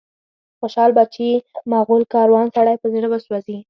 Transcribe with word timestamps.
خوشال 0.59 0.91
بچي، 0.97 1.29
مغول 1.71 2.03
کاروان، 2.13 2.47
سړی 2.55 2.75
په 2.81 2.87
زړه 2.93 3.07
وسوځي 3.09 3.57